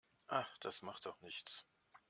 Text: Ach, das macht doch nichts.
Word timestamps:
Ach, 0.29 0.57
das 0.57 0.81
macht 0.81 1.05
doch 1.05 1.21
nichts. 1.21 1.63